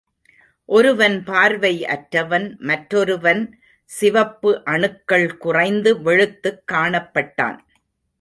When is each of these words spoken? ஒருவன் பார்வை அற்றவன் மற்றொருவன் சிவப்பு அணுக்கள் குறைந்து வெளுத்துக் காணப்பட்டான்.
ஒருவன் 0.65 1.23
பார்வை 1.23 1.85
அற்றவன் 1.85 2.55
மற்றொருவன் 2.59 3.43
சிவப்பு 3.83 4.63
அணுக்கள் 4.65 5.37
குறைந்து 5.37 5.95
வெளுத்துக் 6.01 6.63
காணப்பட்டான். 6.71 7.59